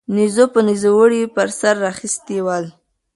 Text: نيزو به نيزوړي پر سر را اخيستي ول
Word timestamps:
نيزو 0.15 0.45
به 0.53 0.61
نيزوړي 0.67 1.21
پر 1.35 1.47
سر 1.59 1.75
را 1.81 1.87
اخيستي 1.93 2.37
ول 2.43 2.65